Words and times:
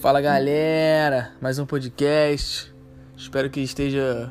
Fala 0.00 0.20
galera, 0.20 1.32
mais 1.40 1.58
um 1.58 1.64
podcast. 1.64 2.72
Espero 3.16 3.48
que 3.48 3.60
esteja 3.60 4.30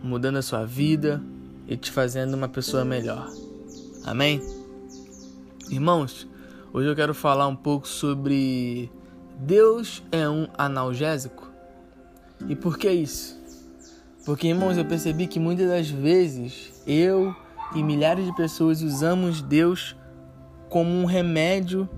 mudando 0.00 0.36
a 0.36 0.42
sua 0.42 0.64
vida 0.64 1.20
e 1.66 1.76
te 1.76 1.90
fazendo 1.90 2.34
uma 2.34 2.48
pessoa 2.48 2.84
melhor. 2.84 3.28
Amém? 4.04 4.40
Irmãos, 5.68 6.28
hoje 6.72 6.88
eu 6.88 6.94
quero 6.94 7.12
falar 7.12 7.48
um 7.48 7.56
pouco 7.56 7.88
sobre 7.88 8.88
Deus 9.36 10.00
é 10.12 10.28
um 10.28 10.46
analgésico. 10.56 11.50
E 12.48 12.54
por 12.54 12.78
que 12.78 12.88
isso? 12.88 13.36
Porque, 14.24 14.46
irmãos, 14.46 14.78
eu 14.78 14.84
percebi 14.84 15.26
que 15.26 15.40
muitas 15.40 15.68
das 15.68 15.90
vezes 15.90 16.72
eu 16.86 17.34
e 17.74 17.82
milhares 17.82 18.24
de 18.24 18.34
pessoas 18.36 18.80
usamos 18.80 19.42
Deus 19.42 19.96
como 20.68 20.90
um 20.90 21.04
remédio 21.04 21.88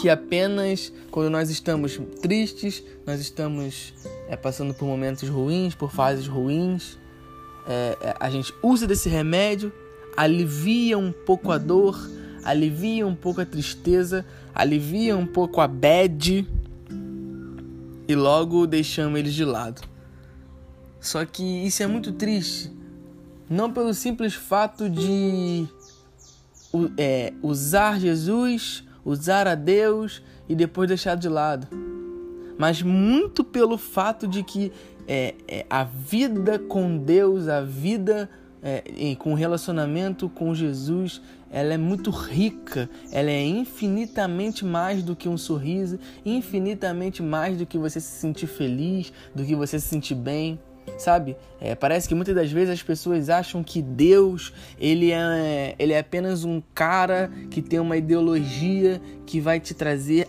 que 0.00 0.08
apenas 0.08 0.90
quando 1.10 1.28
nós 1.28 1.50
estamos 1.50 2.00
tristes, 2.22 2.82
nós 3.06 3.20
estamos 3.20 3.92
é, 4.28 4.34
passando 4.34 4.72
por 4.72 4.86
momentos 4.86 5.28
ruins, 5.28 5.74
por 5.74 5.92
fases 5.92 6.26
ruins, 6.26 6.98
é, 7.66 7.98
é, 8.00 8.16
a 8.18 8.30
gente 8.30 8.54
usa 8.62 8.86
desse 8.86 9.10
remédio, 9.10 9.70
alivia 10.16 10.96
um 10.96 11.12
pouco 11.12 11.52
a 11.52 11.58
dor, 11.58 12.00
alivia 12.42 13.06
um 13.06 13.14
pouco 13.14 13.42
a 13.42 13.44
tristeza, 13.44 14.24
alivia 14.54 15.14
um 15.14 15.26
pouco 15.26 15.60
a 15.60 15.68
bad 15.68 16.48
e 18.08 18.14
logo 18.14 18.66
deixamos 18.66 19.18
eles 19.18 19.34
de 19.34 19.44
lado. 19.44 19.82
Só 20.98 21.26
que 21.26 21.42
isso 21.42 21.82
é 21.82 21.86
muito 21.86 22.12
triste, 22.12 22.72
não 23.50 23.70
pelo 23.70 23.92
simples 23.92 24.32
fato 24.32 24.88
de 24.88 25.66
é, 26.96 27.34
usar 27.42 28.00
Jesus, 28.00 28.84
usar 29.04 29.46
a 29.46 29.54
Deus 29.54 30.22
e 30.48 30.54
depois 30.54 30.88
deixar 30.88 31.14
de 31.14 31.28
lado, 31.28 31.66
mas 32.58 32.82
muito 32.82 33.42
pelo 33.42 33.78
fato 33.78 34.26
de 34.26 34.42
que 34.42 34.72
é, 35.08 35.34
é, 35.48 35.66
a 35.68 35.84
vida 35.84 36.58
com 36.58 36.98
Deus, 36.98 37.48
a 37.48 37.62
vida 37.62 38.28
é, 38.62 39.14
com 39.18 39.34
relacionamento 39.34 40.28
com 40.28 40.54
Jesus, 40.54 41.20
ela 41.50 41.74
é 41.74 41.78
muito 41.78 42.10
rica, 42.10 42.88
ela 43.10 43.30
é 43.30 43.44
infinitamente 43.44 44.64
mais 44.64 45.02
do 45.02 45.16
que 45.16 45.28
um 45.28 45.36
sorriso, 45.36 45.98
infinitamente 46.24 47.22
mais 47.22 47.56
do 47.56 47.66
que 47.66 47.78
você 47.78 48.00
se 48.00 48.20
sentir 48.20 48.46
feliz, 48.46 49.12
do 49.34 49.44
que 49.44 49.56
você 49.56 49.80
se 49.80 49.88
sentir 49.88 50.14
bem 50.14 50.60
sabe? 50.98 51.36
É, 51.60 51.74
parece 51.74 52.08
que 52.08 52.14
muitas 52.14 52.34
das 52.34 52.50
vezes 52.50 52.74
as 52.74 52.82
pessoas 52.82 53.30
acham 53.30 53.62
que 53.62 53.80
Deus 53.82 54.52
ele 54.78 55.10
é, 55.10 55.74
ele 55.78 55.92
é 55.92 55.98
apenas 55.98 56.44
um 56.44 56.62
cara 56.74 57.30
que 57.50 57.62
tem 57.62 57.78
uma 57.78 57.96
ideologia 57.96 59.00
que 59.26 59.40
vai 59.40 59.58
te 59.60 59.74
trazer 59.74 60.28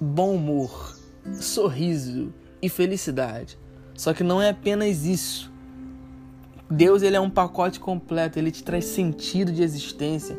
bom 0.00 0.34
humor, 0.34 0.96
sorriso 1.34 2.32
e 2.62 2.68
felicidade. 2.68 3.58
Só 3.94 4.14
que 4.14 4.24
não 4.24 4.40
é 4.40 4.50
apenas 4.50 5.04
isso. 5.04 5.50
Deus 6.70 7.02
ele 7.02 7.16
é 7.16 7.20
um 7.20 7.28
pacote 7.28 7.80
completo, 7.80 8.38
ele 8.38 8.50
te 8.50 8.62
traz 8.62 8.84
sentido 8.84 9.52
de 9.52 9.62
existência, 9.62 10.38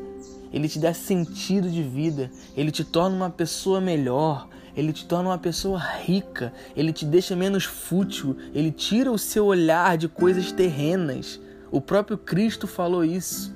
ele 0.54 0.70
te 0.70 0.80
dá 0.80 0.94
sentido 0.94 1.70
de 1.70 1.84
vida, 1.84 2.32
ele 2.56 2.72
te 2.72 2.86
torna 2.86 3.16
uma 3.16 3.30
pessoa 3.30 3.82
melhor, 3.82 4.48
ele 4.76 4.94
te 4.94 5.06
torna 5.06 5.30
uma 5.30 5.38
pessoa 5.38 5.80
rica, 5.80 6.54
ele 6.76 6.94
te 6.94 7.06
deixa 7.06 7.36
menos 7.36 7.66
fútil, 7.66 8.38
ele 8.54 8.72
tira 8.72 9.12
o 9.12 9.18
seu 9.18 9.46
olhar 9.46 9.98
de 9.98 10.08
coisas 10.08 10.52
terrenas. 10.52 11.40
O 11.72 11.82
próprio 11.82 12.18
Cristo 12.18 12.68
falou 12.68 13.04
isso. 13.04 13.54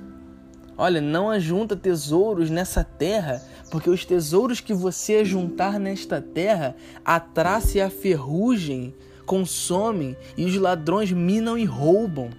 Olha, 0.78 1.00
não 1.00 1.30
ajunta 1.30 1.74
tesouros 1.74 2.50
nessa 2.50 2.84
terra, 2.84 3.42
porque 3.70 3.88
os 3.88 4.04
tesouros 4.04 4.60
que 4.60 4.74
você 4.74 5.24
juntar 5.24 5.80
nesta 5.80 6.20
terra, 6.20 6.76
a 7.04 7.18
traça 7.18 7.78
e 7.78 7.80
a 7.80 7.88
ferrugem 7.88 8.94
consomem 9.24 10.16
e 10.36 10.44
os 10.44 10.54
ladrões 10.56 11.10
minam 11.10 11.56
e 11.56 11.64
roubam. 11.64 12.30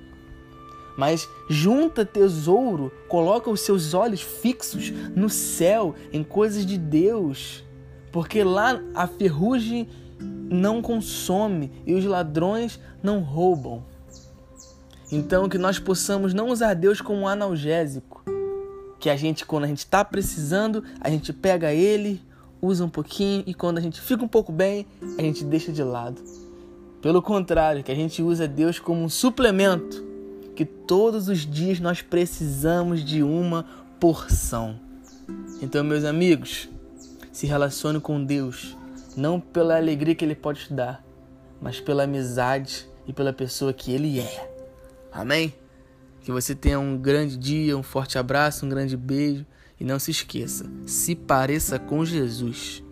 Mas 0.95 1.27
junta 1.49 2.05
tesouro, 2.05 2.91
coloca 3.07 3.49
os 3.49 3.61
seus 3.61 3.93
olhos 3.93 4.21
fixos 4.21 4.91
no 5.15 5.29
céu, 5.29 5.95
em 6.11 6.23
coisas 6.23 6.65
de 6.65 6.77
Deus 6.77 7.66
porque 8.11 8.43
lá 8.43 8.81
a 8.93 9.07
ferrugem 9.07 9.87
não 10.19 10.81
consome 10.81 11.71
e 11.85 11.93
os 11.93 12.05
ladrões 12.05 12.79
não 13.03 13.19
roubam. 13.19 13.83
Então 15.11 15.47
que 15.47 15.57
nós 15.57 15.79
possamos 15.79 16.33
não 16.33 16.49
usar 16.49 16.73
Deus 16.73 17.01
como 17.01 17.21
um 17.21 17.27
analgésico, 17.27 18.23
que 18.99 19.09
a 19.09 19.15
gente 19.15 19.45
quando 19.45 19.65
a 19.65 19.67
gente 19.67 19.79
está 19.79 20.03
precisando, 20.03 20.83
a 20.99 21.09
gente 21.09 21.31
pega 21.31 21.73
ele, 21.73 22.21
usa 22.61 22.83
um 22.83 22.89
pouquinho 22.89 23.43
e 23.45 23.53
quando 23.53 23.77
a 23.77 23.81
gente 23.81 24.01
fica 24.01 24.23
um 24.23 24.27
pouco 24.27 24.51
bem, 24.51 24.85
a 25.17 25.21
gente 25.21 25.43
deixa 25.43 25.71
de 25.71 25.83
lado. 25.83 26.21
Pelo 27.01 27.21
contrário, 27.21 27.83
que 27.83 27.91
a 27.91 27.95
gente 27.95 28.21
usa 28.21 28.47
Deus 28.47 28.79
como 28.79 29.03
um 29.03 29.09
suplemento, 29.09 30.03
que 30.55 30.65
todos 30.65 31.29
os 31.29 31.39
dias 31.45 31.79
nós 31.79 32.01
precisamos 32.01 33.05
de 33.05 33.21
uma 33.21 33.65
porção. 33.99 34.79
Então, 35.61 35.83
meus 35.83 36.03
amigos, 36.03 36.67
se 37.37 37.45
relacione 37.45 37.99
com 37.99 38.25
Deus, 38.25 38.75
não 39.15 39.39
pela 39.39 39.77
alegria 39.77 40.15
que 40.15 40.25
Ele 40.25 40.33
pode 40.33 40.61
te 40.61 40.73
dar, 40.73 41.05
mas 41.61 41.79
pela 41.79 42.01
amizade 42.01 42.89
e 43.05 43.13
pela 43.13 43.31
pessoa 43.31 43.71
que 43.71 43.91
Ele 43.91 44.19
é. 44.19 44.51
Amém? 45.11 45.53
Que 46.21 46.31
você 46.31 46.55
tenha 46.55 46.79
um 46.79 46.97
grande 46.97 47.37
dia, 47.37 47.77
um 47.77 47.83
forte 47.83 48.17
abraço, 48.17 48.65
um 48.65 48.69
grande 48.69 48.97
beijo 48.97 49.45
e 49.79 49.83
não 49.83 49.99
se 49.99 50.09
esqueça, 50.09 50.65
se 50.87 51.13
pareça 51.13 51.77
com 51.77 52.03
Jesus. 52.03 52.83